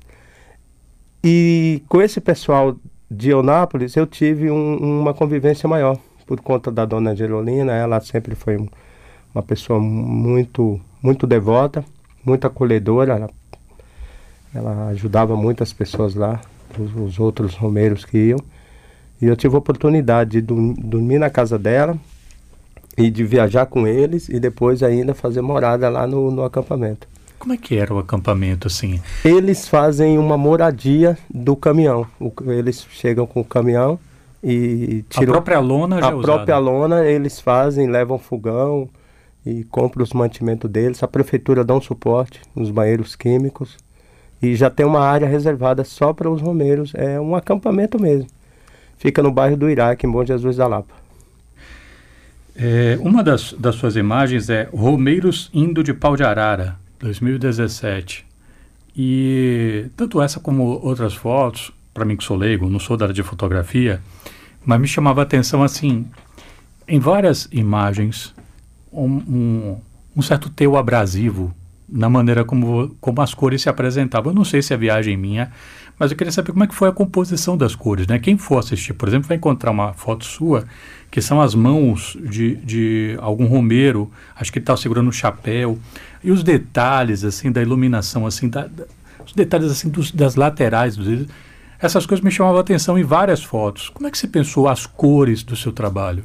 E 1.24 1.82
com 1.88 2.02
esse 2.02 2.20
pessoal 2.20 2.76
de 3.10 3.30
Eunápolis 3.30 3.96
eu 3.96 4.06
tive 4.06 4.50
um, 4.50 5.00
uma 5.00 5.14
convivência 5.14 5.66
maior 5.66 5.98
por 6.26 6.42
conta 6.42 6.70
da 6.70 6.84
dona 6.84 7.16
Gerolina. 7.16 7.72
Ela 7.72 8.00
sempre 8.02 8.34
foi 8.34 8.58
uma 9.34 9.42
pessoa 9.42 9.80
muito, 9.80 10.78
muito 11.02 11.26
devota, 11.26 11.82
muito 12.22 12.46
acolhedora. 12.46 13.14
Ela, 13.14 13.30
ela 14.54 14.88
ajudava 14.88 15.36
muitas 15.36 15.72
pessoas 15.72 16.14
lá, 16.14 16.40
os, 16.78 16.94
os, 16.94 17.18
outros 17.18 17.54
romeiros 17.54 18.04
que 18.04 18.18
iam. 18.18 18.38
E 19.20 19.26
eu 19.26 19.36
tive 19.36 19.54
a 19.54 19.58
oportunidade 19.58 20.40
de 20.40 20.42
dormir 20.42 21.18
na 21.18 21.28
casa 21.28 21.58
dela 21.58 21.96
e 22.96 23.10
de 23.10 23.24
viajar 23.24 23.66
com 23.66 23.86
eles 23.86 24.28
e 24.28 24.38
depois 24.40 24.82
ainda 24.82 25.14
fazer 25.14 25.40
morada 25.40 25.88
lá 25.88 26.06
no, 26.06 26.30
no 26.30 26.44
acampamento. 26.44 27.06
Como 27.38 27.52
é 27.52 27.56
que 27.56 27.76
era 27.76 27.94
o 27.94 27.98
acampamento 27.98 28.66
assim? 28.66 29.00
Eles 29.24 29.68
fazem 29.68 30.18
uma 30.18 30.36
moradia 30.36 31.16
do 31.32 31.54
caminhão. 31.54 32.06
O, 32.18 32.32
eles 32.50 32.84
chegam 32.90 33.26
com 33.26 33.40
o 33.40 33.44
caminhão 33.44 33.98
e 34.42 35.04
tiram. 35.08 35.32
A 35.32 35.36
própria 35.36 35.60
lona 35.60 36.00
já 36.00 36.08
A 36.08 36.18
é 36.18 36.20
própria 36.20 36.58
lona 36.58 37.04
eles 37.04 37.40
fazem, 37.40 37.88
levam 37.88 38.18
fogão 38.18 38.88
e 39.46 39.62
compram 39.64 40.02
os 40.02 40.12
mantimentos 40.12 40.68
deles. 40.70 41.02
A 41.02 41.08
prefeitura 41.08 41.64
dá 41.64 41.74
um 41.74 41.80
suporte 41.80 42.40
nos 42.54 42.70
banheiros 42.70 43.14
químicos 43.14 43.76
e 44.40 44.54
já 44.54 44.70
tem 44.70 44.86
uma 44.86 45.00
área 45.00 45.26
reservada 45.26 45.84
só 45.84 46.12
para 46.12 46.30
os 46.30 46.40
romeiros. 46.40 46.92
É 46.94 47.20
um 47.20 47.34
acampamento 47.34 48.00
mesmo. 48.00 48.28
Fica 48.96 49.22
no 49.22 49.30
bairro 49.30 49.56
do 49.56 49.68
Iraque, 49.68 50.06
em 50.06 50.10
Bom 50.10 50.24
Jesus 50.24 50.56
da 50.56 50.66
Lapa. 50.66 50.94
É, 52.56 52.98
uma 53.00 53.22
das, 53.22 53.52
das 53.52 53.76
suas 53.76 53.94
imagens 53.94 54.50
é 54.50 54.68
Romeiros 54.72 55.48
indo 55.54 55.82
de 55.82 55.94
pau 55.94 56.16
de 56.16 56.24
arara. 56.24 56.76
2017. 56.98 58.26
E 58.96 59.86
tanto 59.96 60.20
essa 60.20 60.40
como 60.40 60.64
outras 60.82 61.14
fotos, 61.14 61.72
para 61.94 62.04
mim 62.04 62.16
que 62.16 62.24
sou 62.24 62.36
leigo, 62.36 62.68
não 62.68 62.80
sou 62.80 62.96
da 62.96 63.04
área 63.04 63.14
de 63.14 63.22
fotografia, 63.22 64.00
mas 64.64 64.80
me 64.80 64.88
chamava 64.88 65.20
a 65.20 65.22
atenção 65.22 65.62
assim, 65.62 66.06
em 66.86 66.98
várias 66.98 67.48
imagens, 67.52 68.34
um, 68.92 69.06
um, 69.06 69.80
um 70.16 70.22
certo 70.22 70.50
teu 70.50 70.76
abrasivo 70.76 71.54
na 71.88 72.08
maneira 72.08 72.44
como, 72.44 72.94
como 73.00 73.20
as 73.22 73.32
cores 73.32 73.62
se 73.62 73.68
apresentavam. 73.68 74.32
Eu 74.32 74.36
não 74.36 74.44
sei 74.44 74.60
se 74.60 74.74
é 74.74 74.76
viagem 74.76 75.16
minha, 75.16 75.50
mas 75.98 76.10
eu 76.10 76.16
queria 76.16 76.30
saber 76.30 76.52
como 76.52 76.64
é 76.64 76.66
que 76.66 76.74
foi 76.74 76.88
a 76.88 76.92
composição 76.92 77.56
das 77.56 77.74
cores, 77.74 78.06
né? 78.06 78.18
Quem 78.18 78.36
for 78.36 78.58
assistir, 78.58 78.92
por 78.92 79.08
exemplo, 79.08 79.28
vai 79.28 79.36
encontrar 79.36 79.70
uma 79.70 79.92
foto 79.92 80.24
sua 80.24 80.64
que 81.10 81.22
são 81.22 81.40
as 81.40 81.54
mãos 81.54 82.16
de, 82.20 82.56
de 82.56 83.16
algum 83.18 83.46
romeiro, 83.46 84.10
acho 84.36 84.52
que 84.52 84.58
ele 84.58 84.64
está 84.64 84.76
segurando 84.76 85.08
um 85.08 85.12
chapéu, 85.12 85.78
e 86.22 86.30
os 86.30 86.42
detalhes, 86.42 87.24
assim, 87.24 87.50
da 87.50 87.62
iluminação, 87.62 88.26
assim, 88.26 88.48
da, 88.48 88.66
da, 88.66 88.84
os 89.24 89.32
detalhes, 89.32 89.70
assim, 89.70 89.88
dos, 89.88 90.12
das 90.12 90.34
laterais, 90.34 90.96
dos, 90.96 91.26
essas 91.80 92.04
coisas 92.04 92.22
me 92.22 92.30
chamavam 92.30 92.58
a 92.58 92.60
atenção 92.60 92.98
em 92.98 93.04
várias 93.04 93.42
fotos. 93.42 93.88
Como 93.88 94.06
é 94.06 94.10
que 94.10 94.18
você 94.18 94.28
pensou 94.28 94.68
as 94.68 94.84
cores 94.84 95.42
do 95.42 95.56
seu 95.56 95.72
trabalho? 95.72 96.24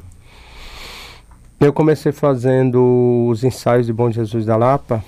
Eu 1.58 1.72
comecei 1.72 2.12
fazendo 2.12 3.28
os 3.30 3.42
ensaios 3.42 3.86
de 3.86 3.92
Bom 3.92 4.10
Jesus 4.10 4.44
da 4.44 4.56
Lapa 4.56 5.02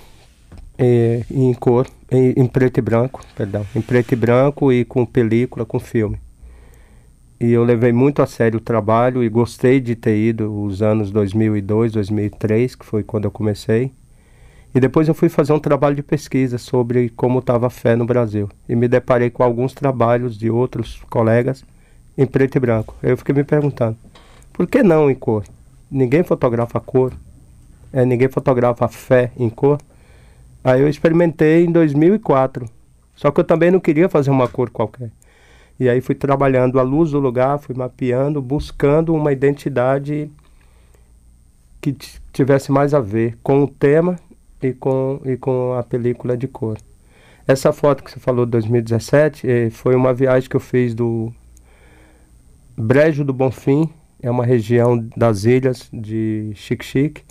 eh, 0.77 1.23
em 1.31 1.53
cor, 1.53 1.87
em, 2.11 2.33
em 2.37 2.47
preto 2.47 2.77
e 2.77 2.81
branco, 2.81 3.21
perdão, 3.35 3.65
em 3.75 3.81
preto 3.81 4.11
e 4.13 4.15
branco 4.15 4.71
e 4.71 4.85
com 4.85 5.05
película, 5.05 5.65
com 5.65 5.79
filme. 5.79 6.19
E 7.39 7.51
eu 7.51 7.63
levei 7.63 7.93
muito 7.93 8.21
a 8.21 8.25
sério 8.25 8.57
o 8.57 8.61
trabalho 8.61 9.23
e 9.23 9.29
gostei 9.29 9.79
de 9.79 9.95
ter 9.95 10.17
ido 10.17 10.63
os 10.63 10.81
anos 10.81 11.11
2002, 11.11 11.91
2003, 11.93 12.75
que 12.75 12.85
foi 12.85 13.03
quando 13.03 13.25
eu 13.25 13.31
comecei. 13.31 13.91
E 14.73 14.79
depois 14.79 15.07
eu 15.07 15.13
fui 15.13 15.29
fazer 15.29 15.53
um 15.53 15.59
trabalho 15.59 15.95
de 15.95 16.03
pesquisa 16.03 16.57
sobre 16.57 17.09
como 17.09 17.39
estava 17.39 17.67
a 17.67 17.69
fé 17.69 17.95
no 17.95 18.05
Brasil. 18.05 18.49
E 18.67 18.75
me 18.75 18.87
deparei 18.87 19.29
com 19.29 19.43
alguns 19.43 19.73
trabalhos 19.73 20.37
de 20.37 20.49
outros 20.49 21.01
colegas 21.09 21.63
em 22.17 22.25
preto 22.25 22.55
e 22.55 22.59
branco. 22.59 22.95
Eu 23.03 23.15
fiquei 23.15 23.35
me 23.35 23.43
perguntando, 23.43 23.97
por 24.51 24.65
que 24.65 24.81
não 24.81 25.09
em 25.09 25.15
cor? 25.15 25.45
Ninguém 25.89 26.23
fotografa 26.23 26.79
cor. 26.79 27.13
É, 27.93 28.03
ninguém 28.03 28.27
fotografa 28.27 28.87
fé 28.87 29.31
em 29.37 29.49
cor. 29.49 29.77
Aí 30.67 30.81
eu 30.81 30.89
experimentei 30.89 31.63
em 31.63 31.71
2004. 31.71 32.69
Só 33.15 33.31
que 33.31 33.39
eu 33.39 33.45
também 33.45 33.71
não 33.71 33.79
queria 33.79 34.09
fazer 34.09 34.29
uma 34.31 34.49
cor 34.49 34.69
qualquer. 34.69 35.09
E 35.79 35.87
aí 35.87 36.01
fui 36.01 36.13
trabalhando 36.13 36.77
a 36.77 36.83
luz 36.83 37.11
do 37.11 37.19
lugar, 37.19 37.57
fui 37.57 37.73
mapeando, 37.73 38.41
buscando 38.41 39.15
uma 39.15 39.31
identidade 39.31 40.29
que 41.79 41.95
tivesse 42.33 42.69
mais 42.69 42.93
a 42.93 42.99
ver 42.99 43.37
com 43.41 43.63
o 43.63 43.67
tema 43.69 44.17
e 44.61 44.73
com, 44.73 45.21
e 45.23 45.37
com 45.37 45.71
a 45.71 45.83
película 45.83 46.35
de 46.35 46.49
cor. 46.49 46.77
Essa 47.47 47.71
foto 47.71 48.03
que 48.03 48.11
você 48.11 48.19
falou 48.19 48.45
de 48.45 48.51
2017 48.51 49.49
eh, 49.49 49.69
foi 49.69 49.95
uma 49.95 50.13
viagem 50.13 50.49
que 50.49 50.55
eu 50.57 50.59
fiz 50.59 50.93
do 50.93 51.31
Brejo 52.75 53.23
do 53.23 53.31
Bonfim, 53.31 53.89
é 54.21 54.29
uma 54.29 54.45
região 54.45 54.97
das 55.15 55.45
ilhas 55.45 55.89
de 55.93 56.51
Xique-Xique, 56.55 57.23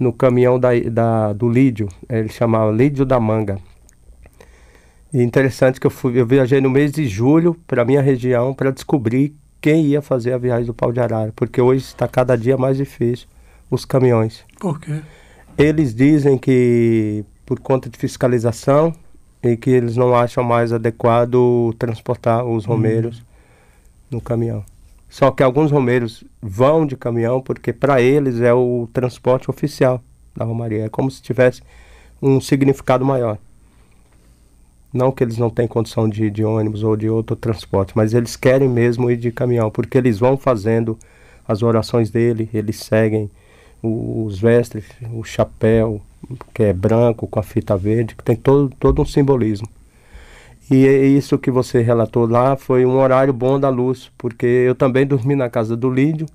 no 0.00 0.14
caminhão 0.14 0.58
da, 0.58 0.70
da, 0.90 1.32
do 1.34 1.46
Lídio, 1.46 1.86
ele 2.08 2.30
chamava 2.30 2.72
Lídio 2.72 3.04
da 3.04 3.20
Manga. 3.20 3.58
E 5.12 5.22
interessante 5.22 5.78
que 5.78 5.86
eu, 5.86 5.90
fui, 5.90 6.18
eu 6.18 6.26
viajei 6.26 6.60
no 6.60 6.70
mês 6.70 6.90
de 6.90 7.06
julho 7.06 7.54
para 7.66 7.84
minha 7.84 8.00
região 8.00 8.54
para 8.54 8.70
descobrir 8.70 9.36
quem 9.60 9.84
ia 9.84 10.00
fazer 10.00 10.32
a 10.32 10.38
viagem 10.38 10.64
do 10.64 10.72
pau 10.72 10.90
de 10.90 11.00
arara, 11.00 11.32
porque 11.36 11.60
hoje 11.60 11.84
está 11.84 12.08
cada 12.08 12.34
dia 12.34 12.56
mais 12.56 12.78
difícil 12.78 13.28
os 13.70 13.84
caminhões. 13.84 14.42
Por 14.58 14.80
quê? 14.80 15.02
Eles 15.58 15.94
dizem 15.94 16.38
que 16.38 17.22
por 17.44 17.60
conta 17.60 17.90
de 17.90 17.98
fiscalização 17.98 18.94
e 19.42 19.54
que 19.56 19.68
eles 19.68 19.96
não 19.96 20.14
acham 20.14 20.42
mais 20.42 20.72
adequado 20.72 21.74
transportar 21.78 22.44
os 22.46 22.64
hum. 22.64 22.68
romeiros 22.68 23.20
hum. 23.20 23.24
no 24.12 24.20
caminhão. 24.20 24.64
Só 25.10 25.32
que 25.32 25.42
alguns 25.42 25.72
romeiros 25.72 26.22
vão 26.40 26.86
de 26.86 26.96
caminhão 26.96 27.42
porque 27.42 27.72
para 27.72 28.00
eles 28.00 28.40
é 28.40 28.54
o 28.54 28.88
transporte 28.92 29.50
oficial 29.50 30.00
da 30.36 30.44
Romaria. 30.44 30.84
É 30.84 30.88
como 30.88 31.10
se 31.10 31.20
tivesse 31.20 31.62
um 32.22 32.40
significado 32.40 33.04
maior. 33.04 33.36
Não 34.92 35.10
que 35.10 35.24
eles 35.24 35.36
não 35.36 35.50
têm 35.50 35.66
condição 35.66 36.08
de 36.08 36.26
ir 36.26 36.30
de 36.30 36.44
ônibus 36.44 36.84
ou 36.84 36.96
de 36.96 37.08
outro 37.08 37.34
transporte, 37.34 37.92
mas 37.96 38.14
eles 38.14 38.36
querem 38.36 38.68
mesmo 38.68 39.10
ir 39.10 39.16
de 39.16 39.32
caminhão, 39.32 39.70
porque 39.70 39.98
eles 39.98 40.18
vão 40.18 40.36
fazendo 40.36 40.96
as 41.46 41.62
orações 41.62 42.10
dele, 42.10 42.48
eles 42.54 42.76
seguem 42.76 43.30
os 43.82 44.38
vestes, 44.38 44.84
o 45.12 45.24
chapéu, 45.24 46.00
que 46.54 46.62
é 46.62 46.72
branco 46.72 47.26
com 47.26 47.40
a 47.40 47.42
fita 47.42 47.76
verde, 47.76 48.14
que 48.14 48.22
tem 48.22 48.36
todo, 48.36 48.72
todo 48.78 49.02
um 49.02 49.06
simbolismo. 49.06 49.68
E 50.70 50.86
é 50.86 51.04
isso 51.04 51.36
que 51.36 51.50
você 51.50 51.80
relatou 51.80 52.28
lá 52.28 52.54
foi 52.54 52.86
um 52.86 52.96
horário 52.96 53.32
bom 53.32 53.58
da 53.58 53.68
luz, 53.68 54.12
porque 54.16 54.46
eu 54.46 54.72
também 54.72 55.04
dormi 55.04 55.34
na 55.34 55.50
casa 55.50 55.76
do 55.76 55.90
Lídio 55.90 56.26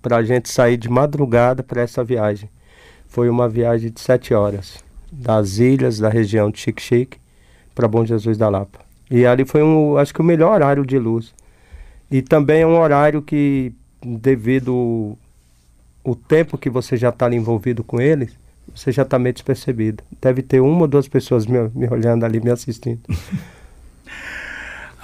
para 0.00 0.18
a 0.18 0.22
gente 0.22 0.48
sair 0.48 0.76
de 0.76 0.88
madrugada 0.88 1.60
para 1.60 1.82
essa 1.82 2.04
viagem. 2.04 2.48
Foi 3.08 3.28
uma 3.28 3.48
viagem 3.48 3.90
de 3.90 4.00
sete 4.00 4.32
horas, 4.32 4.78
das 5.10 5.58
ilhas 5.58 5.98
da 5.98 6.08
região 6.08 6.52
de 6.52 6.60
Xique-Xique 6.60 7.18
para 7.74 7.88
Bom 7.88 8.04
Jesus 8.04 8.38
da 8.38 8.48
Lapa. 8.48 8.78
E 9.10 9.26
ali 9.26 9.44
foi 9.44 9.62
um, 9.62 9.96
acho 9.96 10.14
que 10.14 10.20
o 10.20 10.24
melhor 10.24 10.54
horário 10.54 10.86
de 10.86 10.96
luz. 10.96 11.34
E 12.08 12.22
também 12.22 12.62
é 12.62 12.66
um 12.66 12.78
horário 12.78 13.22
que, 13.22 13.72
devido 14.00 15.18
o 16.04 16.14
tempo 16.14 16.56
que 16.56 16.70
você 16.70 16.96
já 16.96 17.08
está 17.08 17.32
envolvido 17.32 17.82
com 17.82 18.00
eles, 18.00 18.38
você 18.72 18.92
já 18.92 19.02
está 19.02 19.18
meio 19.18 19.32
despercebido. 19.32 20.04
Deve 20.22 20.42
ter 20.42 20.60
uma 20.60 20.82
ou 20.82 20.86
duas 20.88 21.08
pessoas 21.08 21.44
me, 21.44 21.58
me 21.74 21.88
olhando 21.88 22.24
ali, 22.24 22.40
me 22.40 22.50
assistindo. 22.50 23.00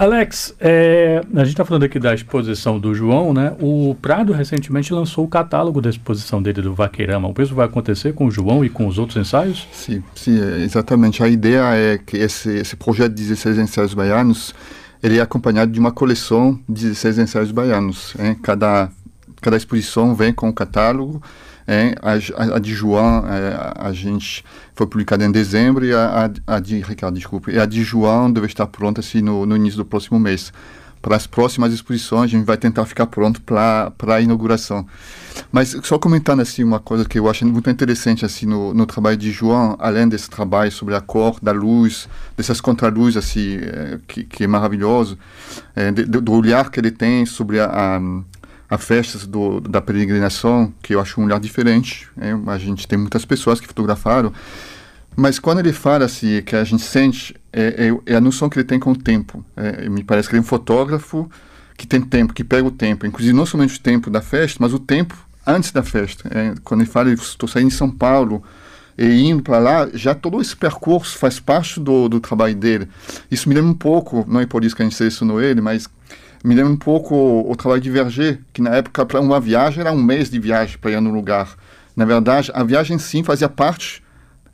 Alex, 0.00 0.54
é, 0.58 1.20
a 1.34 1.40
gente 1.40 1.50
está 1.50 1.62
falando 1.62 1.82
aqui 1.82 1.98
da 1.98 2.14
exposição 2.14 2.80
do 2.80 2.94
João, 2.94 3.34
né? 3.34 3.54
O 3.60 3.94
Prado 4.00 4.32
recentemente 4.32 4.94
lançou 4.94 5.26
o 5.26 5.28
catálogo 5.28 5.78
da 5.82 5.90
exposição 5.90 6.42
dele 6.42 6.62
do 6.62 6.74
Vaqueirama. 6.74 7.28
O 7.28 7.34
mesmo 7.36 7.54
vai 7.54 7.66
acontecer 7.66 8.14
com 8.14 8.24
o 8.24 8.30
João 8.30 8.64
e 8.64 8.70
com 8.70 8.86
os 8.86 8.96
outros 8.96 9.18
ensaios? 9.18 9.68
Sim, 9.70 10.02
sim, 10.14 10.40
é, 10.40 10.60
exatamente. 10.62 11.22
A 11.22 11.28
ideia 11.28 11.74
é 11.74 11.98
que 11.98 12.16
esse, 12.16 12.48
esse 12.48 12.76
projeto 12.76 13.12
de 13.12 13.24
16 13.24 13.58
ensaios 13.58 13.92
baianos 13.92 14.54
ele 15.02 15.18
é 15.18 15.20
acompanhado 15.20 15.70
de 15.70 15.78
uma 15.78 15.92
coleção 15.92 16.58
de 16.66 16.88
16 16.88 17.18
ensaios 17.18 17.52
baianos. 17.52 18.16
Cada, 18.42 18.88
cada 19.42 19.58
exposição 19.58 20.14
vem 20.14 20.32
com 20.32 20.48
um 20.48 20.52
catálogo 20.52 21.22
é, 21.72 21.94
a, 22.02 22.56
a, 22.56 22.58
de 22.58 22.74
João, 22.74 23.24
é, 23.28 23.72
a 23.76 23.92
gente 23.92 24.44
foi 24.74 24.88
publicada 24.88 25.24
em 25.24 25.30
dezembro 25.30 25.84
e 25.84 25.94
a, 25.94 26.28
a, 26.44 26.58
de 26.58 26.80
Ricardo, 26.80 27.14
desculpe, 27.14 27.52
e 27.52 27.60
a 27.60 27.64
de 27.64 27.84
João 27.84 28.28
deve 28.28 28.48
estar 28.48 28.66
pronta 28.66 28.98
assim 28.98 29.22
no, 29.22 29.46
no 29.46 29.54
início 29.54 29.76
do 29.76 29.84
próximo 29.84 30.18
mês. 30.18 30.52
para 31.00 31.14
as 31.14 31.28
próximas 31.28 31.72
exposições, 31.72 32.24
a 32.24 32.36
gente 32.36 32.44
vai 32.44 32.56
tentar 32.56 32.84
ficar 32.86 33.06
pronto 33.06 33.40
para 33.40 33.92
a 34.08 34.20
inauguração. 34.20 34.84
Mas 35.52 35.76
só 35.84 35.96
comentando 35.96 36.40
assim 36.40 36.64
uma 36.64 36.80
coisa 36.80 37.04
que 37.04 37.20
eu 37.20 37.30
acho 37.30 37.46
muito 37.46 37.70
interessante 37.70 38.24
assim 38.24 38.46
no, 38.46 38.74
no 38.74 38.84
trabalho 38.84 39.16
de 39.16 39.30
João, 39.30 39.76
além 39.78 40.08
desse 40.08 40.28
trabalho 40.28 40.72
sobre 40.72 40.96
a 40.96 41.00
cor, 41.00 41.38
da 41.40 41.52
luz, 41.52 42.08
dessas 42.36 42.60
contraluzes 42.60 43.16
assim 43.16 43.58
é, 43.62 44.00
que, 44.08 44.24
que 44.24 44.42
é 44.42 44.46
maravilhoso, 44.48 45.16
é, 45.76 45.92
de, 45.92 46.04
do 46.04 46.32
olhar 46.32 46.68
que 46.68 46.80
ele 46.80 46.90
tem 46.90 47.24
sobre 47.26 47.60
a, 47.60 47.66
a 47.66 48.00
a 48.70 48.78
festas 48.78 49.26
do, 49.26 49.60
da 49.60 49.82
peregrinação, 49.82 50.72
que 50.80 50.94
eu 50.94 51.00
acho 51.00 51.20
um 51.20 51.24
olhar 51.24 51.40
diferente. 51.40 52.08
É, 52.18 52.32
a 52.46 52.58
gente 52.58 52.86
tem 52.86 52.96
muitas 52.96 53.24
pessoas 53.24 53.60
que 53.60 53.66
fotografaram, 53.66 54.32
mas 55.16 55.40
quando 55.40 55.58
ele 55.58 55.72
fala 55.72 56.04
assim, 56.04 56.40
que 56.40 56.54
a 56.54 56.62
gente 56.62 56.82
sente, 56.82 57.34
é, 57.52 57.88
é, 57.88 58.12
é 58.12 58.16
a 58.16 58.20
noção 58.20 58.48
que 58.48 58.58
ele 58.58 58.64
tem 58.64 58.78
com 58.78 58.92
o 58.92 58.96
tempo. 58.96 59.44
É, 59.56 59.88
me 59.88 60.04
parece 60.04 60.28
que 60.28 60.34
ele 60.34 60.38
é 60.38 60.42
um 60.42 60.46
fotógrafo 60.46 61.28
que 61.76 61.86
tem 61.86 62.00
tempo, 62.00 62.32
que 62.32 62.44
pega 62.44 62.66
o 62.66 62.70
tempo, 62.70 63.06
inclusive 63.06 63.34
não 63.34 63.44
somente 63.44 63.76
o 63.76 63.80
tempo 63.80 64.08
da 64.08 64.22
festa, 64.22 64.58
mas 64.60 64.72
o 64.72 64.78
tempo 64.78 65.16
antes 65.44 65.72
da 65.72 65.82
festa. 65.82 66.28
É, 66.32 66.54
quando 66.62 66.82
ele 66.82 66.90
fala, 66.90 67.10
estou 67.12 67.48
saindo 67.48 67.70
de 67.70 67.74
São 67.74 67.90
Paulo 67.90 68.42
e 68.96 69.04
indo 69.28 69.42
para 69.42 69.58
lá, 69.58 69.88
já 69.94 70.14
todo 70.14 70.40
esse 70.40 70.54
percurso 70.54 71.18
faz 71.18 71.40
parte 71.40 71.80
do, 71.80 72.08
do 72.08 72.20
trabalho 72.20 72.54
dele. 72.54 72.88
Isso 73.30 73.48
me 73.48 73.54
lembra 73.54 73.70
um 73.70 73.74
pouco, 73.74 74.24
não 74.28 74.40
é 74.40 74.46
por 74.46 74.64
isso 74.64 74.76
que 74.76 74.82
a 74.82 74.84
gente 74.84 74.94
selecionou 74.94 75.42
ele, 75.42 75.60
mas 75.60 75.88
me 76.44 76.54
lembra 76.54 76.72
um 76.72 76.76
pouco 76.76 77.14
o, 77.14 77.54
trabalho 77.54 77.80
de 77.80 77.90
Verger, 77.90 78.40
que 78.52 78.62
na 78.62 78.70
época 78.70 79.04
para 79.04 79.20
uma 79.20 79.38
viagem 79.38 79.80
era 79.80 79.92
um 79.92 80.02
mês 80.02 80.30
de 80.30 80.38
viagem 80.38 80.78
para 80.78 80.90
ir 80.90 81.00
no 81.00 81.10
lugar. 81.10 81.56
Na 81.94 82.04
verdade, 82.04 82.50
a 82.54 82.64
viagem 82.64 82.98
sim 82.98 83.22
fazia 83.22 83.48
parte, 83.48 84.02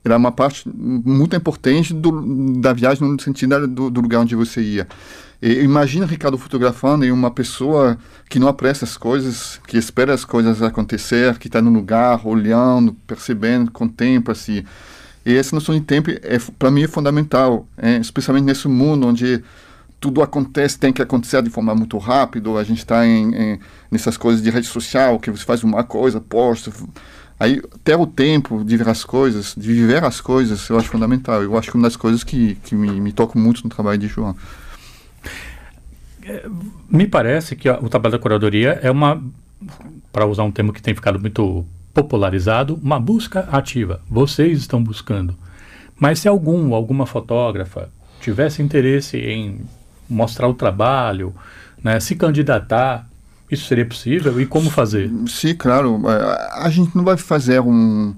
era 0.04 0.16
uma 0.16 0.32
parte 0.32 0.68
muito 0.68 1.34
importante 1.36 1.92
do, 1.92 2.60
da 2.60 2.72
viagem 2.72 3.08
no 3.08 3.20
sentido 3.20 3.66
do, 3.66 3.90
do 3.90 4.00
lugar 4.00 4.20
onde 4.20 4.34
você 4.34 4.60
ia. 4.60 4.86
Imagina 5.42 6.06
Ricardo 6.06 6.38
fotografando 6.38 7.04
e 7.04 7.12
uma 7.12 7.30
pessoa 7.30 7.98
que 8.28 8.38
não 8.38 8.48
apressa 8.48 8.84
as 8.84 8.96
coisas, 8.96 9.60
que 9.66 9.76
espera 9.76 10.14
as 10.14 10.24
coisas 10.24 10.62
acontecer, 10.62 11.38
que 11.38 11.46
está 11.46 11.60
no 11.60 11.70
lugar, 11.70 12.26
olhando, 12.26 12.94
percebendo, 13.06 13.70
contempla 13.70 14.32
assim. 14.32 14.64
E 15.26 15.36
essa 15.36 15.54
noção 15.54 15.74
de 15.74 15.82
tempo, 15.82 16.10
é, 16.10 16.38
para 16.58 16.70
mim, 16.70 16.84
é 16.84 16.88
fundamental, 16.88 17.66
é, 17.76 17.96
especialmente 17.98 18.44
nesse 18.44 18.66
mundo 18.66 19.08
onde 19.08 19.42
tudo 19.98 20.22
acontece, 20.22 20.78
tem 20.78 20.92
que 20.92 21.02
acontecer 21.02 21.42
de 21.42 21.50
forma 21.50 21.74
muito 21.74 21.96
rápida, 21.98 22.50
a 22.50 22.64
gente 22.64 22.78
está 22.78 23.00
nessas 23.90 24.16
coisas 24.16 24.42
de 24.42 24.50
rede 24.50 24.66
social, 24.66 25.18
que 25.18 25.30
você 25.30 25.44
faz 25.44 25.64
uma 25.64 25.82
coisa, 25.84 26.20
posta. 26.20 26.70
Aí, 27.38 27.60
ter 27.84 27.96
o 27.96 28.06
tempo 28.06 28.64
de 28.64 28.76
ver 28.76 28.88
as 28.88 29.04
coisas, 29.04 29.54
de 29.56 29.72
viver 29.72 30.02
as 30.04 30.20
coisas, 30.20 30.68
eu 30.68 30.78
acho 30.78 30.88
fundamental. 30.88 31.42
Eu 31.42 31.56
acho 31.56 31.70
que 31.70 31.76
uma 31.76 31.86
das 31.86 31.96
coisas 31.96 32.24
que, 32.24 32.54
que 32.56 32.74
me, 32.74 32.98
me 33.00 33.12
toca 33.12 33.38
muito 33.38 33.62
no 33.62 33.70
trabalho 33.70 33.98
de 33.98 34.08
João. 34.08 34.34
Me 36.88 37.06
parece 37.06 37.54
que 37.54 37.68
o 37.68 37.88
trabalho 37.88 38.12
da 38.12 38.18
curadoria 38.18 38.80
é 38.82 38.90
uma, 38.90 39.22
para 40.10 40.26
usar 40.26 40.44
um 40.44 40.50
termo 40.50 40.72
que 40.72 40.82
tem 40.82 40.94
ficado 40.94 41.20
muito 41.20 41.64
popularizado, 41.92 42.78
uma 42.82 42.98
busca 42.98 43.40
ativa. 43.52 44.00
Vocês 44.08 44.58
estão 44.58 44.82
buscando. 44.82 45.36
Mas 45.98 46.20
se 46.20 46.28
algum, 46.28 46.74
alguma 46.74 47.06
fotógrafa 47.06 47.90
tivesse 48.20 48.62
interesse 48.62 49.18
em 49.18 49.60
mostrar 50.08 50.48
o 50.48 50.54
trabalho, 50.54 51.34
né, 51.82 52.00
se 52.00 52.14
candidatar, 52.16 53.08
isso 53.50 53.66
seria 53.66 53.86
possível? 53.86 54.40
E 54.40 54.46
como 54.46 54.70
fazer? 54.70 55.10
Sim, 55.28 55.54
claro. 55.54 56.02
É, 56.08 56.64
a 56.64 56.68
gente 56.70 56.96
não 56.96 57.04
vai 57.04 57.16
fazer 57.16 57.60
um, 57.60 58.14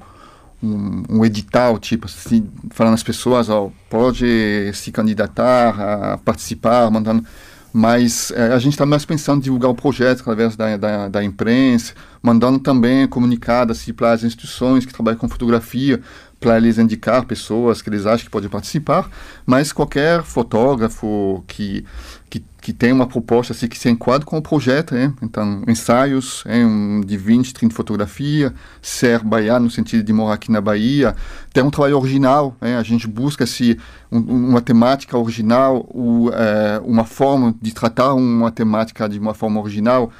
um, 0.63 1.03
um 1.11 1.25
edital, 1.25 1.79
tipo 1.79 2.07
assim, 2.07 2.49
falando 2.71 2.95
às 2.95 3.03
pessoas, 3.03 3.49
ó, 3.49 3.71
pode 3.91 4.71
se 4.75 4.91
candidatar 4.91 6.15
a 6.15 6.19
participar, 6.19 6.91
mandando 6.91 7.25
mas 7.73 8.33
é, 8.33 8.53
a 8.53 8.59
gente 8.59 8.73
está 8.73 8.87
mais 8.87 9.05
pensando 9.05 9.39
em 9.39 9.43
divulgar 9.43 9.71
o 9.71 9.75
projeto 9.75 10.21
através 10.21 10.57
da, 10.57 10.77
da, 10.77 11.09
da 11.09 11.23
imprensa, 11.23 11.93
mandando 12.23 12.59
também 12.59 13.07
comunicados 13.07 13.79
assim, 13.79 13.93
para 13.93 14.13
as 14.13 14.25
instituições 14.25 14.87
que 14.87 14.93
trabalham 14.93 15.19
com 15.19 15.29
fotografia, 15.29 16.01
para 16.41 16.57
eles 16.57 16.79
indicar 16.79 17.25
pessoas 17.25 17.83
que 17.83 17.89
eles 17.89 18.07
acham 18.07 18.25
que 18.25 18.31
podem 18.31 18.49
participar, 18.49 19.11
mas 19.45 19.73
qualquer 19.73 20.23
fotógrafo 20.23 21.43
que, 21.49 21.85
que, 22.31 22.45
que 22.61 22.73
tem 22.73 22.93
uma 22.93 23.09
proposta 23.09 23.53
assim, 23.53 23.67
que 23.67 23.77
se 23.77 23.89
enquadra 23.91 24.25
com 24.25 24.39
o 24.39 24.43
projeto, 24.43 24.97
hein? 24.97 25.13
então 25.21 25.65
ensaios 25.67 26.45
hein? 26.47 27.01
De 27.05 27.17
20, 27.17 27.53
30 27.53 27.75
fotografias, 27.75 28.53
ser 28.81 29.25
baiano 29.25 29.65
no 29.65 29.71
sentido 29.71 30.05
de 30.05 30.13
morar 30.13 30.35
aqui 30.35 30.53
na 30.53 30.61
Bahia, 30.61 31.17
ter 31.53 31.63
um 31.63 31.71
trabalho 31.71 31.99
original, 31.99 32.57
hein? 32.63 32.75
a 32.75 32.83
gente 32.85 33.09
busca 33.09 33.45
se 33.45 33.77
um, 34.11 34.19
uma 34.19 34.61
temática 34.61 35.19
original, 35.19 35.89
o, 35.93 36.31
é, 36.33 36.81
uma 36.85 37.05
forma 37.05 37.53
de 37.61 37.75
tratar 37.75 38.15
uma 38.15 38.53
temática 38.53 39.09
de 39.09 39.19
uma 39.19 39.35
forma 39.35 39.61
original, 39.61 40.13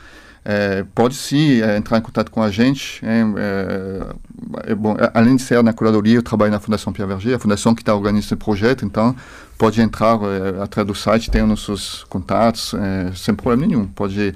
é, 0.45 0.85
pode 0.95 1.15
sim 1.15 1.61
é, 1.61 1.77
entrar 1.77 1.99
em 1.99 2.01
contato 2.01 2.31
com 2.31 2.43
a 2.43 2.51
gente. 2.51 3.05
É, 3.05 4.71
é 4.71 4.75
bom, 4.75 4.97
é, 4.99 5.11
além 5.15 5.37
de 5.37 5.43
ser 5.43 5.63
na 5.63 5.73
curadoria, 5.73 6.17
eu 6.17 6.23
trabalho 6.23 6.51
na 6.51 6.61
Fundação 6.61 6.93
Pierre 6.93 7.09
Verger, 7.09 7.37
a 7.37 7.39
fundação 7.39 7.75
que 7.75 7.83
está 7.83 7.95
organizando 7.95 8.25
esse 8.25 8.37
projeto, 8.37 8.85
então 8.85 9.15
pode 9.57 9.81
entrar 9.81 10.19
é, 10.23 10.63
através 10.63 10.87
do 10.87 10.95
site, 10.95 11.31
tem 11.31 11.43
nossos 11.43 12.05
contatos, 12.09 12.75
sem 13.15 13.35
problema 13.35 13.67
nenhum. 13.67 13.87
Pode 13.87 14.35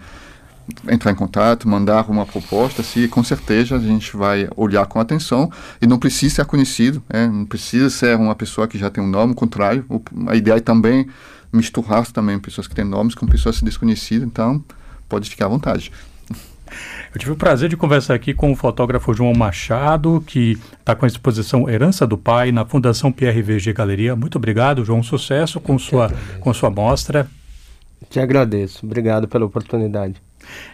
entrar 0.89 1.11
em 1.11 1.15
contato, 1.15 1.69
mandar 1.69 2.09
uma 2.09 2.25
proposta, 2.25 2.83
se 2.83 3.09
com 3.09 3.23
certeza 3.23 3.77
a 3.77 3.79
gente 3.79 4.17
vai 4.17 4.49
olhar 4.57 4.87
com 4.87 5.01
atenção 5.01 5.51
e 5.81 5.87
não 5.87 5.99
precisa 5.99 6.37
ser 6.37 6.45
conhecido, 6.45 7.03
não 7.33 7.45
precisa 7.45 7.91
ser 7.91 8.17
uma 8.17 8.35
pessoa 8.35 8.69
que 8.69 8.79
já 8.79 8.89
tem 8.89 9.03
um 9.03 9.09
nome, 9.09 9.33
ao 9.33 9.37
contrário, 9.37 9.85
a 10.29 10.37
ideia 10.37 10.57
é 10.57 10.61
também 10.61 11.09
misturar 11.53 12.07
também 12.07 12.39
pessoas 12.39 12.69
que 12.69 12.75
têm 12.75 12.85
nomes 12.85 13.15
com 13.15 13.27
pessoas 13.27 13.61
desconhecidas, 13.61 14.27
então 14.27 14.65
pode 15.13 15.29
ficar 15.29 15.45
à 15.45 15.49
vontade. 15.49 15.93
Eu 17.15 17.21
tive 17.21 17.33
o 17.33 17.37
prazer 17.37 17.69
de 17.69 17.77
conversar 17.77 18.15
aqui 18.15 18.33
com 18.33 18.51
o 18.51 18.57
fotógrafo 18.57 19.13
João 19.13 19.35
Machado, 19.35 20.25
que 20.27 20.59
está 20.81 20.95
com 20.95 21.05
a 21.05 21.09
exposição 21.09 21.69
Herança 21.69 22.07
do 22.07 22.17
Pai 22.17 22.51
na 22.51 22.65
Fundação 22.65 23.13
PRVG 23.13 23.75
Galeria. 23.75 24.17
Muito 24.17 24.37
obrigado, 24.37 24.83
João. 24.83 25.03
Sucesso 25.03 25.61
com 25.61 25.79
sua, 25.79 26.11
com 26.41 26.55
sua 26.55 26.71
mostra. 26.71 27.29
Te 28.09 28.19
agradeço. 28.19 28.87
Obrigado 28.87 29.29
pela 29.29 29.45
oportunidade. 29.45 30.15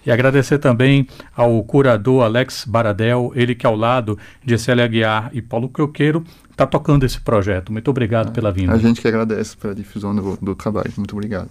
E 0.06 0.12
agradecer 0.12 0.58
também 0.58 1.08
ao 1.34 1.62
curador 1.64 2.22
Alex 2.22 2.64
Baradel, 2.64 3.32
ele 3.34 3.56
que 3.56 3.66
ao 3.66 3.74
lado 3.74 4.16
de 4.44 4.56
Célia 4.56 4.84
Aguiar 4.84 5.30
e 5.32 5.42
Paulo 5.42 5.68
Croqueiro 5.68 6.24
está 6.50 6.64
tocando 6.64 7.04
esse 7.04 7.20
projeto. 7.20 7.72
Muito 7.72 7.90
obrigado 7.90 8.32
pela 8.32 8.52
vinda. 8.52 8.72
A 8.72 8.78
gente 8.78 9.00
que 9.00 9.08
agradece 9.08 9.56
pela 9.56 9.74
difusão 9.74 10.14
do, 10.14 10.38
do 10.40 10.54
trabalho. 10.54 10.92
Muito 10.96 11.12
obrigado. 11.12 11.50